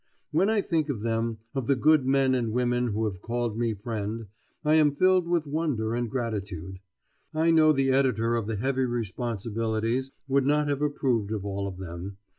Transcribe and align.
When 0.31 0.49
I 0.49 0.61
think 0.61 0.89
of 0.89 1.01
them, 1.01 1.37
of 1.53 1.67
the 1.67 1.75
good 1.75 2.07
men 2.07 2.33
and 2.33 2.51
women 2.51 2.87
who 2.87 3.05
have 3.05 3.21
called 3.21 3.55
me 3.55 3.75
friend, 3.75 4.25
I 4.65 4.73
am 4.73 4.95
filled 4.95 5.27
with 5.27 5.45
wonder 5.45 5.93
and 5.93 6.09
gratitude. 6.09 6.79
I 7.35 7.51
know 7.51 7.71
the 7.71 7.91
editor 7.91 8.35
of 8.35 8.47
the 8.47 8.55
heavy 8.55 8.85
responsibilities 8.85 10.11
would 10.27 10.47
not 10.47 10.67
have 10.69 10.81
approved 10.81 11.31
of 11.31 11.45
all 11.45 11.67
of 11.67 11.77
them. 11.77 12.17